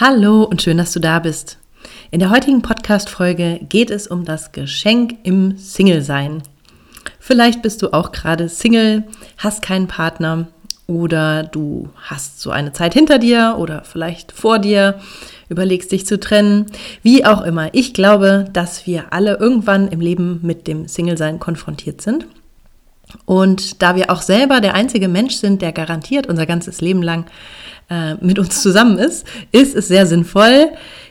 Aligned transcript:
Hallo 0.00 0.44
und 0.44 0.62
schön, 0.62 0.78
dass 0.78 0.92
du 0.92 0.98
da 0.98 1.18
bist. 1.18 1.58
In 2.10 2.20
der 2.20 2.30
heutigen 2.30 2.62
Podcast-Folge 2.62 3.60
geht 3.68 3.90
es 3.90 4.06
um 4.06 4.24
das 4.24 4.50
Geschenk 4.50 5.16
im 5.24 5.58
Single-Sein. 5.58 6.42
Vielleicht 7.18 7.60
bist 7.60 7.82
du 7.82 7.92
auch 7.92 8.10
gerade 8.10 8.48
Single, 8.48 9.04
hast 9.36 9.60
keinen 9.60 9.88
Partner 9.88 10.48
oder 10.86 11.42
du 11.42 11.90
hast 12.00 12.40
so 12.40 12.50
eine 12.50 12.72
Zeit 12.72 12.94
hinter 12.94 13.18
dir 13.18 13.56
oder 13.58 13.84
vielleicht 13.84 14.32
vor 14.32 14.58
dir, 14.58 14.98
überlegst 15.50 15.92
dich 15.92 16.06
zu 16.06 16.18
trennen, 16.18 16.64
wie 17.02 17.26
auch 17.26 17.42
immer. 17.42 17.68
Ich 17.74 17.92
glaube, 17.92 18.46
dass 18.54 18.86
wir 18.86 19.12
alle 19.12 19.36
irgendwann 19.36 19.88
im 19.88 20.00
Leben 20.00 20.40
mit 20.42 20.66
dem 20.66 20.88
Single-Sein 20.88 21.40
konfrontiert 21.40 22.00
sind. 22.00 22.24
Und 23.26 23.82
da 23.82 23.96
wir 23.96 24.10
auch 24.10 24.22
selber 24.22 24.62
der 24.62 24.72
einzige 24.72 25.08
Mensch 25.08 25.34
sind, 25.34 25.60
der 25.60 25.72
garantiert 25.72 26.26
unser 26.26 26.46
ganzes 26.46 26.80
Leben 26.80 27.02
lang 27.02 27.26
äh, 27.90 28.14
mit 28.14 28.38
uns 28.38 28.62
zusammen 28.62 28.98
ist, 28.98 29.26
ist 29.52 29.76
es 29.76 29.88
sehr 29.88 30.06
sinnvoll, 30.06 30.68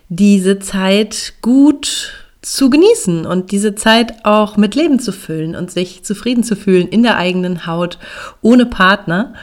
diese 0.09 0.59
Zeit 0.59 1.33
gut 1.41 2.13
zu 2.41 2.69
genießen 2.69 3.25
und 3.25 3.51
diese 3.51 3.75
Zeit 3.75 4.25
auch 4.25 4.57
mit 4.57 4.73
Leben 4.73 4.99
zu 4.99 5.11
füllen 5.11 5.55
und 5.55 5.69
sich 5.69 6.03
zufrieden 6.03 6.43
zu 6.43 6.55
fühlen 6.55 6.87
in 6.87 7.03
der 7.03 7.17
eigenen 7.17 7.67
Haut 7.67 7.99
ohne 8.41 8.65
Partner. 8.65 9.33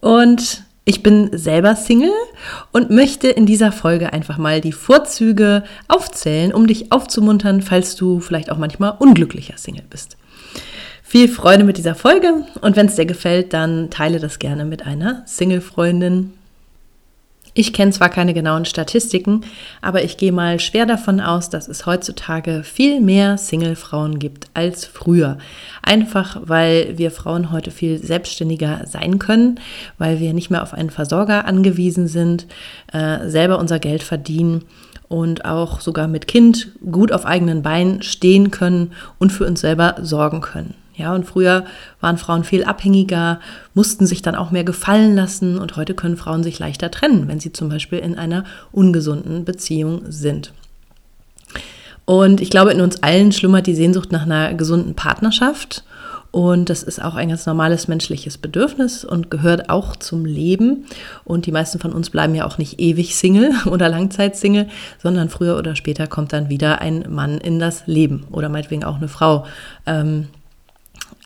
Und 0.00 0.64
ich 0.84 1.02
bin 1.02 1.28
selber 1.36 1.76
Single 1.76 2.10
und 2.72 2.90
möchte 2.90 3.28
in 3.28 3.44
dieser 3.44 3.72
Folge 3.72 4.14
einfach 4.14 4.38
mal 4.38 4.62
die 4.62 4.72
Vorzüge 4.72 5.62
aufzählen, 5.86 6.54
um 6.54 6.66
dich 6.66 6.90
aufzumuntern, 6.90 7.60
falls 7.60 7.94
du 7.96 8.20
vielleicht 8.20 8.50
auch 8.50 8.56
manchmal 8.56 8.94
unglücklicher 8.98 9.58
Single 9.58 9.84
bist. 9.90 10.16
Viel 11.02 11.28
Freude 11.28 11.64
mit 11.64 11.76
dieser 11.76 11.94
Folge 11.94 12.44
und 12.62 12.76
wenn 12.76 12.86
es 12.86 12.96
dir 12.96 13.06
gefällt, 13.06 13.52
dann 13.52 13.90
teile 13.90 14.18
das 14.18 14.38
gerne 14.38 14.64
mit 14.64 14.86
einer 14.86 15.22
Single-Freundin 15.26 16.32
ich 17.58 17.72
kenne 17.72 17.90
zwar 17.90 18.08
keine 18.08 18.34
genauen 18.34 18.66
Statistiken, 18.66 19.40
aber 19.82 20.04
ich 20.04 20.16
gehe 20.16 20.30
mal 20.30 20.60
schwer 20.60 20.86
davon 20.86 21.20
aus, 21.20 21.50
dass 21.50 21.66
es 21.66 21.86
heutzutage 21.86 22.62
viel 22.62 23.00
mehr 23.00 23.36
Single-Frauen 23.36 24.20
gibt 24.20 24.46
als 24.54 24.84
früher. 24.84 25.38
Einfach 25.82 26.40
weil 26.44 26.96
wir 26.98 27.10
Frauen 27.10 27.50
heute 27.50 27.72
viel 27.72 27.98
selbstständiger 27.98 28.82
sein 28.86 29.18
können, 29.18 29.58
weil 29.98 30.20
wir 30.20 30.34
nicht 30.34 30.50
mehr 30.50 30.62
auf 30.62 30.72
einen 30.72 30.90
Versorger 30.90 31.46
angewiesen 31.46 32.06
sind, 32.06 32.46
äh, 32.92 33.28
selber 33.28 33.58
unser 33.58 33.80
Geld 33.80 34.04
verdienen 34.04 34.62
und 35.08 35.44
auch 35.44 35.80
sogar 35.80 36.06
mit 36.06 36.28
Kind 36.28 36.68
gut 36.92 37.10
auf 37.10 37.26
eigenen 37.26 37.62
Beinen 37.62 38.02
stehen 38.02 38.52
können 38.52 38.92
und 39.18 39.32
für 39.32 39.44
uns 39.44 39.62
selber 39.62 39.96
sorgen 40.00 40.42
können. 40.42 40.74
Ja, 40.98 41.14
und 41.14 41.24
früher 41.24 41.64
waren 42.00 42.18
Frauen 42.18 42.42
viel 42.42 42.64
abhängiger, 42.64 43.38
mussten 43.72 44.04
sich 44.04 44.20
dann 44.20 44.34
auch 44.34 44.50
mehr 44.50 44.64
gefallen 44.64 45.14
lassen 45.14 45.56
und 45.56 45.76
heute 45.76 45.94
können 45.94 46.16
Frauen 46.16 46.42
sich 46.42 46.58
leichter 46.58 46.90
trennen, 46.90 47.28
wenn 47.28 47.38
sie 47.38 47.52
zum 47.52 47.68
Beispiel 47.68 48.00
in 48.00 48.18
einer 48.18 48.42
ungesunden 48.72 49.44
Beziehung 49.44 50.02
sind. 50.08 50.52
Und 52.04 52.40
ich 52.40 52.50
glaube, 52.50 52.72
in 52.72 52.80
uns 52.80 53.02
allen 53.02 53.30
schlummert 53.30 53.68
die 53.68 53.76
Sehnsucht 53.76 54.10
nach 54.10 54.22
einer 54.22 54.54
gesunden 54.54 54.94
Partnerschaft. 54.94 55.84
Und 56.30 56.68
das 56.68 56.82
ist 56.82 57.02
auch 57.02 57.14
ein 57.14 57.28
ganz 57.28 57.46
normales 57.46 57.86
menschliches 57.86 58.36
Bedürfnis 58.38 59.04
und 59.04 59.30
gehört 59.30 59.70
auch 59.70 59.94
zum 59.94 60.24
Leben. 60.24 60.84
Und 61.24 61.46
die 61.46 61.52
meisten 61.52 61.78
von 61.78 61.92
uns 61.92 62.10
bleiben 62.10 62.34
ja 62.34 62.44
auch 62.44 62.58
nicht 62.58 62.80
ewig 62.80 63.14
Single 63.14 63.52
oder 63.70 63.88
Langzeitsingle, 63.88 64.68
sondern 65.00 65.28
früher 65.28 65.56
oder 65.58 65.76
später 65.76 66.06
kommt 66.06 66.32
dann 66.32 66.48
wieder 66.48 66.80
ein 66.80 67.06
Mann 67.08 67.38
in 67.38 67.58
das 67.60 67.86
Leben 67.86 68.24
oder 68.32 68.48
meinetwegen 68.48 68.84
auch 68.84 68.96
eine 68.96 69.08
Frau. 69.08 69.46
Ähm, 69.86 70.28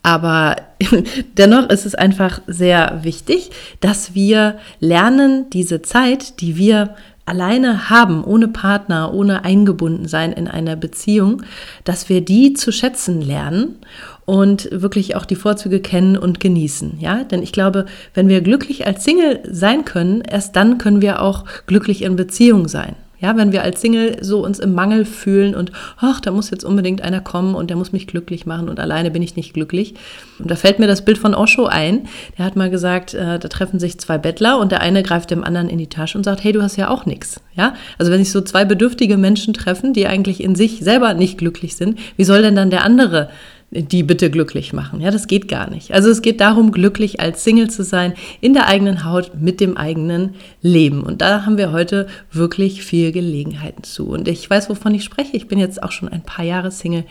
aber 0.03 0.57
dennoch 1.39 1.69
ist 1.69 1.87
es 1.87 1.95
einfach 1.95 2.41
sehr 2.47 3.01
wichtig, 3.03 3.51
dass 3.81 4.15
wir 4.15 4.59
lernen, 4.81 5.49
diese 5.51 5.83
Zeit, 5.83 6.41
die 6.41 6.57
wir 6.57 6.97
alleine 7.25 7.89
haben, 7.89 8.25
ohne 8.25 8.49
Partner, 8.49 9.15
ohne 9.15 9.45
eingebunden 9.45 10.09
sein 10.09 10.33
in 10.33 10.49
einer 10.49 10.75
Beziehung, 10.75 11.43
dass 11.85 12.09
wir 12.09 12.21
die 12.21 12.53
zu 12.55 12.73
schätzen 12.73 13.23
lernen 13.23 13.77
und 14.25 14.69
wirklich 14.73 15.15
auch 15.15 15.25
die 15.25 15.37
Vorzüge 15.37 15.81
kennen 15.81 16.17
und 16.17 16.41
genießen. 16.41 16.99
Ja, 16.99 17.23
denn 17.23 17.43
ich 17.43 17.53
glaube, 17.53 17.87
wenn 18.15 18.29
wir 18.29 18.41
glücklich 18.41 18.87
als 18.87 19.05
Single 19.05 19.41
sein 19.49 19.85
können, 19.85 20.21
erst 20.23 20.57
dann 20.57 20.79
können 20.79 21.01
wir 21.01 21.23
auch 21.23 21.45
glücklich 21.67 22.03
in 22.03 22.17
Beziehung 22.17 22.67
sein. 22.67 22.97
Ja, 23.23 23.37
wenn 23.37 23.53
wir 23.53 23.63
als 23.63 23.81
Single 23.81 24.17
so 24.21 24.45
uns 24.45 24.59
im 24.59 24.75
Mangel 24.75 25.05
fühlen 25.05 25.55
und 25.55 25.71
ach, 25.97 26.21
da 26.21 26.33
muss 26.33 26.51
jetzt 26.51 26.65
unbedingt 26.65 27.03
einer 27.03 27.21
kommen 27.21 27.55
und 27.55 27.71
der 27.71 27.77
muss 27.77 27.93
mich 27.93 28.09
glücklich 28.09 28.47
machen 28.47 28.69
und 28.69 28.81
alleine 28.81 29.13
bin 29.13 29.23
ich 29.23 29.37
nicht 29.37 29.55
glücklich. 29.55 29.95
Und 30.41 30.51
da 30.51 30.57
fällt 30.57 30.81
mir 30.81 30.89
das 30.89 31.05
Bild 31.05 31.19
von 31.19 31.33
Osho 31.33 31.67
ein. 31.67 32.09
Der 32.37 32.45
hat 32.45 32.57
mal 32.57 32.69
gesagt, 32.69 33.15
äh, 33.15 33.39
da 33.39 33.49
treffen 33.49 33.79
sich 33.79 33.99
zwei 33.99 34.19
Bettler 34.19 34.59
und 34.59 34.73
der 34.73 34.81
eine 34.81 35.05
greift 35.05 35.31
dem 35.31 35.45
anderen 35.45 35.69
in 35.69 35.79
die 35.79 35.89
Tasche 35.89 36.19
und 36.19 36.25
sagt, 36.25 36.43
hey, 36.43 36.51
du 36.51 36.63
hast 36.63 36.75
ja 36.75 36.89
auch 36.89 37.07
nichts. 37.07 37.41
Ja, 37.55 37.75
also 37.97 38.11
wenn 38.11 38.19
sich 38.19 38.33
so 38.33 38.41
zwei 38.41 38.65
bedürftige 38.65 39.17
Menschen 39.17 39.55
treffen, 39.55 39.93
die 39.93 40.09
eigentlich 40.09 40.43
in 40.43 40.57
sich 40.57 40.81
selber 40.81 41.15
nicht 41.15 41.39
glücklich 41.39 41.77
sind, 41.77 42.01
wie 42.17 42.25
soll 42.25 42.43
denn 42.43 42.57
dann 42.57 42.71
der 42.71 42.85
andere 42.85 43.29
die 43.75 44.03
bitte 44.03 44.31
glücklich 44.31 44.75
machen. 44.75 45.01
Ja, 45.01 45.11
das 45.11 45.27
geht 45.27 45.49
gar 45.49 45.71
nicht. 45.71 45.93
Also 45.95 46.11
es 46.11 46.21
geht 46.21 46.41
darum, 46.41 46.73
glücklich 46.73 47.21
als 47.21 47.43
Single 47.43 47.71
zu 47.71 47.83
sein, 47.85 48.13
in 48.43 48.53
der 48.53 48.67
eigenen 48.67 49.05
Haut, 49.05 49.33
mit 49.41 49.61
dem 49.61 49.79
eigenen 49.79 50.35
Leben. 50.61 51.03
Und 51.03 51.23
da 51.23 51.47
haben 51.47 51.57
wir 51.57 51.73
heute 51.73 52.07
wirklich 52.31 52.85
viel 52.85 53.13
Gelegenheiten 53.13 53.83
zu. 53.83 54.09
Und 54.09 54.29
ich 54.29 54.49
weiß, 54.49 54.69
wovon 54.69 54.95
ich 54.95 55.05
spreche. 55.05 55.37
Ich 55.37 55.49
bin 55.49 55.59
jetzt 55.59 55.83
auch 55.83 55.91
schon 55.91 56.11
ein 56.11 56.23
paar 56.23 56.45
Jahre 56.45 56.71
Single 56.71 57.05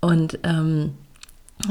und 0.00 0.40
ähm, 0.42 0.90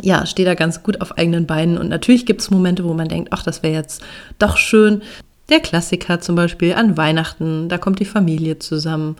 ja, 0.02 0.26
stehe 0.26 0.46
da 0.46 0.56
ganz 0.56 0.82
gut 0.82 1.02
auf 1.02 1.18
eigenen 1.18 1.46
Beinen. 1.46 1.78
Und 1.78 1.90
natürlich 1.90 2.26
gibt 2.26 2.40
es 2.40 2.50
Momente, 2.50 2.86
wo 2.86 2.94
man 2.94 3.10
denkt, 3.10 3.34
ach, 3.34 3.44
das 3.44 3.64
wäre 3.64 3.74
jetzt 3.74 4.02
doch 4.40 4.56
schön. 4.56 5.02
Der 5.50 5.60
Klassiker 5.60 6.22
zum 6.22 6.36
Beispiel 6.36 6.74
an 6.74 6.96
Weihnachten, 6.96 7.68
da 7.68 7.78
kommt 7.78 8.00
die 8.00 8.06
Familie 8.06 8.60
zusammen 8.60 9.18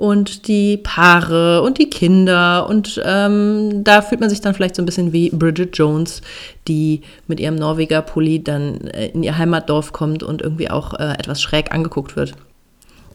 und 0.00 0.48
die 0.48 0.78
Paare 0.78 1.60
und 1.60 1.76
die 1.76 1.90
Kinder. 1.90 2.66
Und 2.66 3.00
ähm, 3.04 3.84
da 3.84 4.00
fühlt 4.00 4.22
man 4.22 4.30
sich 4.30 4.40
dann 4.40 4.54
vielleicht 4.54 4.74
so 4.74 4.80
ein 4.80 4.86
bisschen 4.86 5.12
wie 5.12 5.28
Bridget 5.28 5.76
Jones, 5.76 6.22
die 6.68 7.02
mit 7.26 7.38
ihrem 7.38 7.56
Norweger 7.56 8.00
Pulli 8.00 8.42
dann 8.42 8.80
äh, 8.88 9.08
in 9.08 9.22
ihr 9.22 9.36
Heimatdorf 9.36 9.92
kommt 9.92 10.22
und 10.22 10.40
irgendwie 10.40 10.70
auch 10.70 10.94
äh, 10.94 11.12
etwas 11.18 11.42
schräg 11.42 11.72
angeguckt 11.72 12.16
wird. 12.16 12.32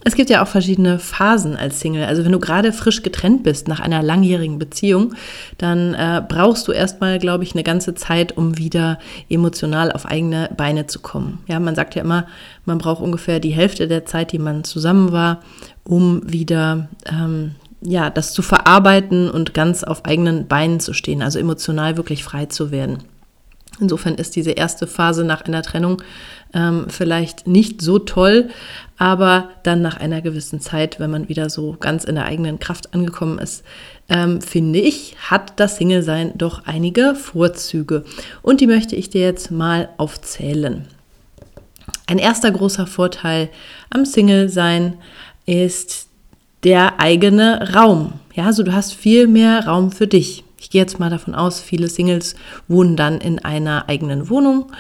Es 0.08 0.14
gibt 0.14 0.30
ja 0.30 0.44
auch 0.44 0.48
verschiedene 0.48 1.00
Phasen 1.00 1.56
als 1.56 1.80
Single. 1.80 2.06
Also 2.06 2.24
wenn 2.24 2.32
du 2.32 2.40
gerade 2.40 2.72
frisch 2.72 3.02
getrennt 3.02 3.42
bist 3.42 3.68
nach 3.68 3.80
einer 3.80 4.04
langjährigen 4.04 4.60
Beziehung, 4.60 5.16
dann 5.58 5.96
äh, 5.96 6.22
brauchst 6.30 6.68
du 6.68 6.72
erstmal, 6.72 7.18
glaube 7.18 7.44
ich, 7.44 7.56
eine 7.56 7.64
ganze 7.64 7.96
Zeit, 7.96 8.38
um 8.38 8.60
wieder 8.60 9.00
emotional 9.28 9.92
auf 9.92 10.06
eigene 10.06 10.52
Beine 10.56 10.86
zu 10.86 11.00
kommen. 11.00 11.40
Ja, 11.48 11.60
man 11.60 11.74
sagt 11.74 11.96
ja 11.96 12.04
immer, 12.04 12.28
man 12.66 12.78
braucht 12.78 13.02
ungefähr 13.02 13.40
die 13.40 13.50
Hälfte 13.50 13.88
der 13.88 14.06
Zeit, 14.06 14.32
die 14.32 14.38
man 14.38 14.64
zusammen 14.64 15.12
war, 15.12 15.42
um 15.86 16.22
wieder 16.32 16.90
ähm, 17.06 17.56
ja, 17.82 18.10
das 18.10 18.34
zu 18.34 18.42
verarbeiten 18.42 19.30
und 19.30 19.54
ganz 19.54 19.84
auf 19.84 20.06
eigenen 20.06 20.48
Beinen 20.48 20.80
zu 20.80 20.94
stehen, 20.94 21.22
also 21.22 21.40
emotional 21.40 21.98
wirklich 21.98 22.24
frei 22.24 22.48
zu 22.48 22.72
werden. 22.72 23.04
Insofern 23.80 24.16
ist 24.16 24.36
diese 24.36 24.52
erste 24.52 24.88
Phase 24.88 25.26
nach 25.26 25.44
einer 25.44 25.62
Trennung 25.62 26.02
ähm, 26.54 26.86
vielleicht 26.88 27.46
nicht 27.46 27.82
so 27.82 28.00
toll, 28.00 28.50
aber 28.98 29.50
dann 29.64 29.82
nach 29.82 29.98
einer 29.98 30.22
gewissen 30.22 30.62
Zeit, 30.62 31.00
wenn 31.00 31.12
man 31.12 31.28
wieder 31.28 31.50
so 31.50 31.76
ganz 31.80 32.06
in 32.06 32.16
der 32.16 32.26
eigenen 32.26 32.60
Kraft 32.60 32.94
angekommen 32.94 33.38
ist, 33.38 33.64
ähm, 34.08 34.42
finde 34.42 34.80
ich, 34.80 35.18
hat 35.20 35.60
das 35.60 35.76
Single-Sein 35.76 36.34
doch 36.38 36.66
einige 36.66 37.16
Vorzüge. 37.16 38.06
Und 38.42 38.62
die 38.62 38.68
möchte 38.68 38.96
ich 38.96 39.10
dir 39.10 39.22
jetzt 39.22 39.52
mal 39.52 39.90
aufzählen. 39.98 40.88
Ein 42.08 42.20
erster 42.20 42.52
großer 42.52 42.88
Vorteil 42.88 43.50
am 43.90 44.06
Single-Sein 44.06 44.94
ist 45.46 46.08
der 46.64 47.00
eigene 47.00 47.74
Raum. 47.74 48.14
Ja, 48.34 48.46
also 48.46 48.64
du 48.64 48.74
hast 48.74 48.94
viel 48.94 49.28
mehr 49.28 49.66
Raum 49.66 49.92
für 49.92 50.08
dich. 50.08 50.44
Ich 50.60 50.70
gehe 50.70 50.82
jetzt 50.82 51.00
mal 51.00 51.10
davon 51.10 51.36
aus, 51.36 51.60
viele 51.60 51.88
Singles 51.88 52.36
wohnen 52.68 52.96
dann 52.96 53.22
in 53.22 53.40
einer 53.40 53.88
eigenen 53.88 54.30
Wohnung 54.30 54.72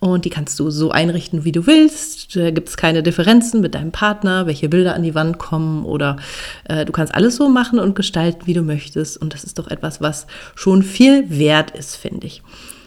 und 0.00 0.24
die 0.24 0.30
kannst 0.30 0.58
du 0.58 0.70
so 0.70 0.90
einrichten, 0.90 1.44
wie 1.44 1.52
du 1.52 1.66
willst. 1.66 2.34
Da 2.34 2.50
gibt 2.50 2.70
es 2.70 2.76
keine 2.76 3.02
Differenzen 3.02 3.60
mit 3.60 3.74
deinem 3.74 3.92
Partner, 3.92 4.46
welche 4.46 4.68
Bilder 4.68 4.94
an 4.94 5.02
die 5.02 5.14
Wand 5.14 5.38
kommen 5.38 5.84
oder 5.84 6.16
äh, 6.64 6.86
du 6.86 6.92
kannst 6.92 7.14
alles 7.14 7.36
so 7.36 7.48
machen 7.50 7.78
und 7.78 7.94
gestalten, 7.94 8.46
wie 8.46 8.54
du 8.54 8.62
möchtest. 8.62 9.18
Und 9.18 9.34
das 9.34 9.44
ist 9.44 9.58
doch 9.58 9.68
etwas, 9.68 10.00
was 10.00 10.26
schon 10.54 10.82
viel 10.82 11.28
wert 11.28 11.72
ist, 11.72 11.96
finde 11.96 12.26
ich. 12.26 12.42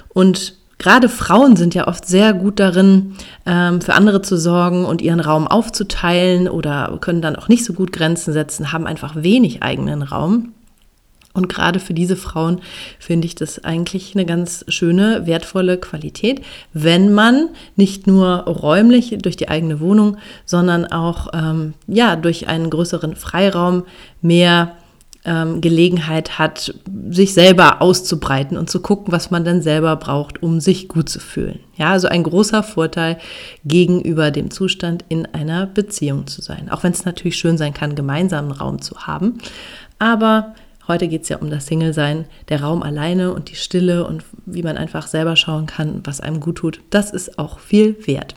Und 0.10 0.56
Gerade 0.84 1.08
Frauen 1.08 1.56
sind 1.56 1.76
ja 1.76 1.88
oft 1.88 2.06
sehr 2.06 2.34
gut 2.34 2.60
darin, 2.60 3.16
ähm, 3.46 3.80
für 3.80 3.94
andere 3.94 4.22
zu 4.22 4.38
sorgen 4.38 4.84
und 4.84 5.02
ihren 5.02 5.22
Raum 5.22 5.48
aufzuteilen 5.48 6.50
oder 6.50 6.98
können 7.00 7.22
dann 7.22 7.38
auch 7.38 7.48
nicht 7.48 7.64
so 7.64 7.72
gut 7.72 7.94
Grenzen 7.94 8.34
setzen, 8.34 8.74
haben 8.74 8.86
einfach 8.86 9.16
wenig 9.16 9.64
eigenen 9.64 10.02
Raum. 10.02 10.52
Und 11.34 11.48
gerade 11.48 11.80
für 11.80 11.94
diese 11.94 12.18
Frauen 12.18 12.60
finde 13.00 13.28
ich 13.28 13.34
das 13.34 13.64
eigentlich 13.64 14.14
eine 14.14 14.26
ganz 14.26 14.66
schöne, 14.68 15.26
wertvolle 15.26 15.78
Qualität, 15.78 16.42
wenn 16.74 17.14
man 17.14 17.48
nicht 17.78 18.06
nur 18.06 18.40
räumlich 18.40 19.18
durch 19.22 19.38
die 19.38 19.48
eigene 19.48 19.80
Wohnung, 19.80 20.18
sondern 20.44 20.86
auch 20.86 21.30
ähm, 21.34 21.76
ja 21.88 22.18
durch 22.18 22.50
einen 22.50 22.70
größeren 22.70 23.16
Freiraum 23.16 23.84
mehr 24.22 24.76
ähm, 25.26 25.62
Gelegenheit 25.62 26.38
hat, 26.38 26.74
sich 27.10 27.34
selber 27.34 27.82
auszubreiten 27.82 28.58
und 28.58 28.70
zu 28.70 28.82
gucken, 28.82 29.14
was 29.14 29.32
man 29.32 29.46
dann 29.46 29.62
selber 29.62 29.96
braucht, 29.96 30.44
um 30.44 30.60
sich 30.60 30.88
gut 30.88 31.10
zu 31.10 31.20
fühlen. 31.20 31.60
Ja, 31.76 31.92
also 31.92 32.08
ein 32.08 32.24
großer 32.24 32.64
Vorteil 32.64 33.18
gegenüber 33.64 34.32
dem 34.32 34.52
Zustand 34.52 35.06
in 35.10 35.26
einer 35.28 35.66
Beziehung 35.66 36.28
zu 36.28 36.42
sein. 36.42 36.70
Auch 36.70 36.84
wenn 36.84 36.92
es 36.92 37.06
natürlich 37.06 37.38
schön 37.38 37.58
sein 37.58 37.74
kann, 37.74 37.96
gemeinsamen 37.96 38.52
Raum 38.52 38.82
zu 38.82 39.08
haben. 39.08 39.38
Aber 39.98 40.54
heute 40.88 41.08
geht 41.08 41.24
es 41.24 41.30
ja 41.30 41.38
um 41.38 41.50
das 41.50 41.68
Single-Sein, 41.68 42.26
der 42.50 42.62
Raum 42.62 42.84
alleine 42.84 43.34
und 43.34 43.50
die 43.50 43.56
Stille 43.56 44.06
und 44.06 44.24
wie 44.46 44.64
man 44.64 44.78
einfach 44.78 45.08
selber 45.08 45.36
schauen 45.36 45.66
kann, 45.66 46.02
was 46.04 46.20
einem 46.20 46.42
gut 46.42 46.58
tut. 46.58 46.82
Das 46.90 47.12
ist 47.12 47.40
auch 47.40 47.60
viel 47.60 47.96
wert. 48.06 48.36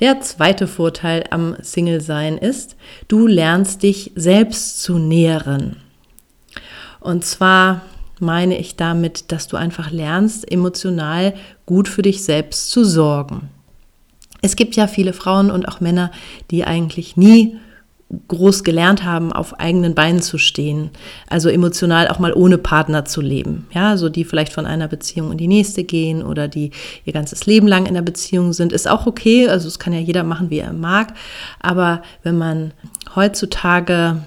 Der 0.00 0.20
zweite 0.20 0.66
Vorteil 0.66 1.24
am 1.30 1.56
Single-Sein 1.60 2.38
ist, 2.38 2.76
du 3.08 3.26
lernst 3.26 3.82
dich 3.82 4.12
selbst 4.14 4.82
zu 4.82 4.98
nähren. 4.98 5.76
Und 7.00 7.24
zwar 7.24 7.82
meine 8.20 8.58
ich 8.58 8.76
damit, 8.76 9.32
dass 9.32 9.48
du 9.48 9.56
einfach 9.56 9.90
lernst, 9.90 10.50
emotional 10.50 11.34
gut 11.66 11.88
für 11.88 12.02
dich 12.02 12.24
selbst 12.24 12.70
zu 12.70 12.84
sorgen. 12.84 13.48
Es 14.40 14.56
gibt 14.56 14.76
ja 14.76 14.86
viele 14.86 15.12
Frauen 15.12 15.50
und 15.50 15.66
auch 15.66 15.80
Männer, 15.80 16.10
die 16.50 16.64
eigentlich 16.64 17.16
nie 17.16 17.56
groß 18.28 18.62
gelernt 18.64 19.04
haben, 19.04 19.32
auf 19.32 19.58
eigenen 19.58 19.94
Beinen 19.94 20.20
zu 20.20 20.38
stehen, 20.38 20.90
also 21.28 21.48
emotional 21.48 22.08
auch 22.08 22.18
mal 22.18 22.32
ohne 22.32 22.58
Partner 22.58 23.04
zu 23.04 23.20
leben. 23.20 23.66
Ja, 23.72 23.96
so 23.96 24.08
die 24.08 24.24
vielleicht 24.24 24.52
von 24.52 24.66
einer 24.66 24.88
Beziehung 24.88 25.32
in 25.32 25.38
die 25.38 25.48
nächste 25.48 25.84
gehen 25.84 26.22
oder 26.22 26.48
die 26.48 26.72
ihr 27.04 27.12
ganzes 27.12 27.46
Leben 27.46 27.66
lang 27.66 27.86
in 27.86 27.94
der 27.94 28.02
Beziehung 28.02 28.52
sind, 28.52 28.72
ist 28.72 28.88
auch 28.88 29.06
okay. 29.06 29.48
Also 29.48 29.68
es 29.68 29.78
kann 29.78 29.92
ja 29.92 30.00
jeder 30.00 30.24
machen, 30.24 30.50
wie 30.50 30.58
er 30.58 30.72
mag. 30.72 31.14
Aber 31.60 32.02
wenn 32.22 32.36
man 32.36 32.72
heutzutage 33.14 34.18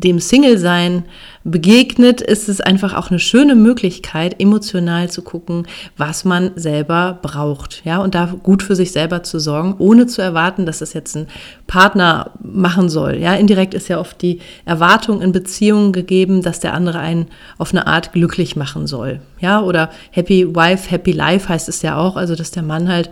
dem 0.00 0.20
Single-Sein 0.20 1.04
begegnet, 1.44 2.20
ist 2.20 2.48
es 2.48 2.60
einfach 2.60 2.94
auch 2.94 3.10
eine 3.10 3.18
schöne 3.18 3.54
Möglichkeit, 3.54 4.40
emotional 4.40 5.10
zu 5.10 5.22
gucken, 5.22 5.66
was 5.96 6.24
man 6.24 6.52
selber 6.56 7.18
braucht. 7.22 7.82
Ja, 7.84 7.98
und 7.98 8.14
da 8.14 8.34
gut 8.42 8.62
für 8.62 8.76
sich 8.76 8.92
selber 8.92 9.22
zu 9.22 9.38
sorgen, 9.38 9.74
ohne 9.78 10.06
zu 10.06 10.22
erwarten, 10.22 10.66
dass 10.66 10.80
es 10.80 10.92
jetzt 10.92 11.16
ein 11.16 11.26
Partner 11.66 12.32
machen 12.40 12.88
soll. 12.88 13.16
Ja, 13.16 13.34
indirekt 13.34 13.74
ist 13.74 13.88
ja 13.88 13.98
oft 13.98 14.20
die 14.22 14.40
Erwartung 14.64 15.20
in 15.20 15.32
Beziehungen 15.32 15.92
gegeben, 15.92 16.42
dass 16.42 16.60
der 16.60 16.74
andere 16.74 16.98
einen 16.98 17.26
auf 17.56 17.72
eine 17.72 17.86
Art 17.86 18.12
glücklich 18.12 18.54
machen 18.56 18.86
soll. 18.86 19.20
Ja, 19.40 19.62
oder 19.62 19.90
Happy 20.10 20.54
Wife, 20.54 20.90
Happy 20.90 21.12
Life 21.12 21.48
heißt 21.48 21.68
es 21.68 21.82
ja 21.82 21.96
auch, 21.96 22.16
also 22.16 22.34
dass 22.34 22.50
der 22.50 22.62
Mann 22.62 22.88
halt 22.88 23.10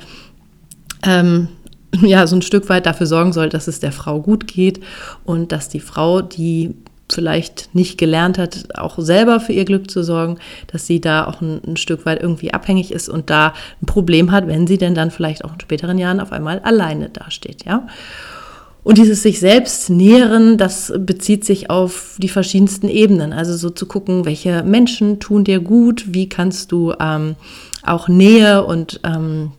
ähm, 1.05 1.49
ja, 2.03 2.27
so 2.27 2.37
ein 2.37 2.43
Stück 2.43 2.69
weit 2.69 2.87
dafür 2.87 3.07
sorgen 3.07 3.33
soll, 3.33 3.49
dass 3.49 3.69
es 3.69 3.81
der 3.81 3.93
Frau 3.93 4.21
gut 4.21 4.47
geht 4.47 4.81
und 5.25 5.53
dass 5.53 5.69
die 5.69 5.81
Frau, 5.81 6.23
die 6.23 6.75
vielleicht 7.11 7.73
nicht 7.73 7.99
gelernt 7.99 8.37
hat, 8.37 8.77
auch 8.77 8.99
selber 8.99 9.39
für 9.39 9.53
ihr 9.53 9.65
Glück 9.65 9.91
zu 9.91 10.03
sorgen, 10.03 10.39
dass 10.67 10.87
sie 10.87 11.01
da 11.01 11.27
auch 11.27 11.41
ein, 11.41 11.61
ein, 11.65 11.77
Stück 11.77 12.05
weit 12.05 12.21
irgendwie 12.21 12.53
abhängig 12.53 12.91
ist 12.91 13.09
und 13.09 13.31
da 13.31 13.55
ein 13.81 13.87
Problem 13.87 14.33
hat, 14.33 14.49
wenn 14.49 14.67
sie 14.67 14.79
denn 14.79 14.95
dann 14.95 15.13
vielleicht 15.13 15.45
auch 15.45 15.53
in 15.53 15.61
späteren 15.61 15.99
Jahren 15.99 16.21
auf 16.21 16.33
einmal 16.33 16.59
alleine 16.61 17.09
dasteht, 17.09 17.65
ja. 17.65 17.87
Und 18.83 18.99
dieses 18.99 19.23
sich 19.25 19.41
selbst 19.41 19.91
nähren, 19.91 20.59
das 20.59 20.93
bezieht 20.97 21.45
sich 21.45 21.71
auf 21.71 22.17
die 22.19 22.29
verschiedensten 22.29 22.89
Ebenen. 22.89 23.33
Also 23.33 23.57
so 23.57 23.69
zu 23.69 23.87
gucken, 23.87 24.25
welche 24.25 24.63
Menschen 24.63 25.19
tun 25.19 25.43
dir 25.43 25.59
gut, 25.59 26.05
wie 26.15 26.29
kannst 26.29 26.71
du 26.71 26.95
ähm, 27.01 27.35
auch 27.83 28.07
Nähe 28.07 28.65
und 28.65 29.01
ähm, 29.03 29.51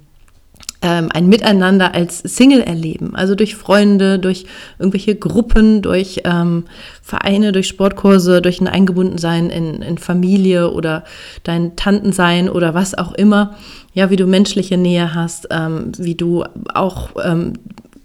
ähm, 0.82 1.10
ein 1.14 1.28
Miteinander 1.28 1.96
als 1.96 2.20
Single 2.20 2.62
erleben. 2.62 3.16
Also 3.16 3.36
durch 3.36 3.56
Freunde, 3.56 4.20
durch 4.20 4.46
irgendwelche 4.80 5.16
Gruppen, 5.16 5.82
durch 5.82 6.22
ähm, 6.24 6.66
Vereine, 7.02 7.52
durch 7.52 7.68
Sportkurse, 7.68 8.42
durch 8.42 8.62
ein 8.62 8.68
Eingebundensein 8.68 9.50
in, 9.50 9.82
in 9.82 9.98
Familie 9.98 10.72
oder 10.72 11.04
dein 11.44 11.76
Tantensein 11.76 12.50
oder 12.50 12.74
was 12.74 12.96
auch 12.96 13.14
immer. 13.14 13.56
Ja, 13.94 14.10
wie 14.12 14.16
du 14.16 14.28
menschliche 14.28 14.78
Nähe 14.78 15.16
hast, 15.16 15.48
ähm, 15.50 15.92
wie 15.98 16.16
du 16.16 16.44
auch 16.74 17.10
ähm, 17.24 17.54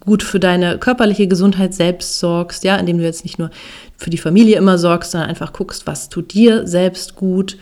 gut 0.01 0.23
für 0.23 0.41
deine 0.41 0.79
körperliche 0.79 1.29
Gesundheit 1.29 1.75
selbst 1.75 2.19
sorgst, 2.19 2.65
ja, 2.65 2.77
indem 2.77 2.99
du 2.99 3.05
jetzt 3.05 3.25
nicht 3.25 3.39
nur 3.39 3.51
für 3.97 4.11
die 4.11 4.19
Familie 4.19 4.57
immer 4.57 4.79
sorgst, 4.79 5.13
sondern 5.13 5.31
einfach 5.31 5.53
guckst, 5.53 5.87
was 5.87 6.09
tut 6.09 6.33
dir 6.33 6.67
selbst 6.67 7.17
gut. 7.17 7.59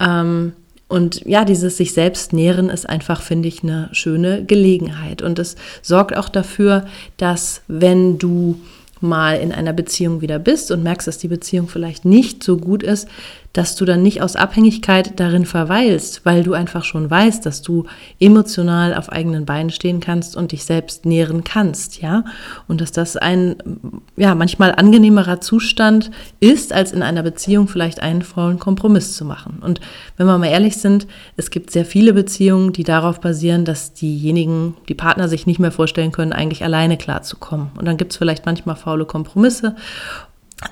Ähm, 0.00 0.52
und 0.88 1.26
ja, 1.26 1.44
dieses 1.44 1.76
sich 1.76 1.92
selbst 1.92 2.32
nähren 2.32 2.68
ist 2.68 2.88
einfach, 2.88 3.20
finde 3.20 3.48
ich, 3.48 3.62
eine 3.62 3.88
schöne 3.92 4.44
Gelegenheit. 4.44 5.20
Und 5.20 5.38
es 5.38 5.56
sorgt 5.82 6.16
auch 6.16 6.28
dafür, 6.28 6.86
dass 7.16 7.62
wenn 7.66 8.18
du 8.18 8.60
mal 9.00 9.38
in 9.38 9.52
einer 9.52 9.72
Beziehung 9.72 10.20
wieder 10.20 10.38
bist 10.38 10.70
und 10.70 10.82
merkst, 10.82 11.06
dass 11.06 11.18
die 11.18 11.28
Beziehung 11.28 11.68
vielleicht 11.68 12.04
nicht 12.04 12.42
so 12.42 12.56
gut 12.56 12.82
ist, 12.82 13.08
dass 13.56 13.74
du 13.74 13.86
dann 13.86 14.02
nicht 14.02 14.20
aus 14.20 14.36
Abhängigkeit 14.36 15.18
darin 15.18 15.46
verweilst, 15.46 16.26
weil 16.26 16.42
du 16.42 16.52
einfach 16.52 16.84
schon 16.84 17.10
weißt, 17.10 17.46
dass 17.46 17.62
du 17.62 17.86
emotional 18.20 18.94
auf 18.94 19.10
eigenen 19.10 19.46
Beinen 19.46 19.70
stehen 19.70 20.00
kannst 20.00 20.36
und 20.36 20.52
dich 20.52 20.64
selbst 20.64 21.06
nähren 21.06 21.42
kannst, 21.42 22.02
ja? 22.02 22.24
Und 22.68 22.82
dass 22.82 22.92
das 22.92 23.16
ein, 23.16 23.56
ja, 24.14 24.34
manchmal 24.34 24.74
angenehmerer 24.74 25.40
Zustand 25.40 26.10
ist, 26.38 26.74
als 26.74 26.92
in 26.92 27.02
einer 27.02 27.22
Beziehung 27.22 27.66
vielleicht 27.66 28.02
einen 28.02 28.20
vollen 28.20 28.58
Kompromiss 28.58 29.16
zu 29.16 29.24
machen. 29.24 29.60
Und 29.62 29.80
wenn 30.18 30.26
wir 30.26 30.36
mal 30.36 30.48
ehrlich 30.48 30.76
sind, 30.76 31.06
es 31.38 31.50
gibt 31.50 31.70
sehr 31.70 31.86
viele 31.86 32.12
Beziehungen, 32.12 32.74
die 32.74 32.84
darauf 32.84 33.20
basieren, 33.20 33.64
dass 33.64 33.94
diejenigen, 33.94 34.76
die 34.90 34.94
Partner 34.94 35.28
sich 35.28 35.46
nicht 35.46 35.60
mehr 35.60 35.72
vorstellen 35.72 36.12
können, 36.12 36.34
eigentlich 36.34 36.62
alleine 36.62 36.98
klarzukommen. 36.98 37.68
Und 37.78 37.86
dann 37.86 37.96
gibt 37.96 38.12
es 38.12 38.18
vielleicht 38.18 38.44
manchmal 38.44 38.76
faule 38.76 39.06
Kompromisse 39.06 39.76